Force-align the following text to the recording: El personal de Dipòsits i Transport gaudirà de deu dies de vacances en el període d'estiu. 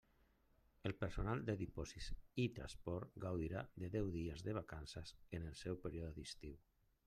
El 0.89 0.93
personal 1.03 1.43
de 1.49 1.55
Dipòsits 1.59 2.07
i 2.45 2.47
Transport 2.59 3.21
gaudirà 3.27 3.63
de 3.85 3.93
deu 3.99 4.11
dies 4.19 4.45
de 4.49 4.59
vacances 4.63 5.15
en 5.39 5.49
el 5.53 5.81
període 5.87 6.15
d'estiu. 6.19 6.61